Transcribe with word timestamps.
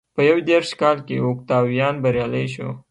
په 0.15 0.21
یو 0.29 0.37
دېرش 0.49 0.69
کال 0.81 0.97
کې 1.07 1.15
اوکتاویان 1.27 1.95
بریالی 2.03 2.45
شو. 2.53 2.69